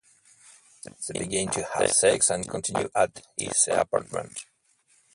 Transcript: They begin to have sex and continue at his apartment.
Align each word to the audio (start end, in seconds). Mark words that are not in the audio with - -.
They 1.09 1.19
begin 1.19 1.49
to 1.49 1.63
have 1.75 1.91
sex 1.91 2.31
and 2.31 2.49
continue 2.49 2.89
at 2.95 3.21
his 3.37 3.67
apartment. 3.71 4.45